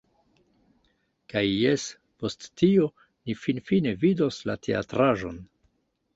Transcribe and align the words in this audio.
Kaj 1.33 1.43
jes, 1.49 1.83
post 2.23 2.47
tio, 2.63 2.89
ni 3.27 3.37
finfine 3.43 3.95
vidos 4.07 4.41
la 4.53 4.59
teatraĵon 4.67 5.41